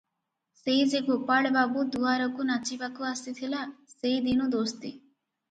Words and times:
ସେଇ 0.59 0.77
ଯେ 0.93 1.01
ଗୋପାଳ 1.09 1.51
ବାବୁ 1.57 1.83
ଦୁଆରକୁ 1.97 2.47
ନାଚିବାକୁ 2.53 3.07
ଆସିଥିଲା, 3.11 3.61
ସେଇ 3.95 4.19
ଦିନୁ 4.31 4.51
ଦୋସ୍ତି। 4.59 4.95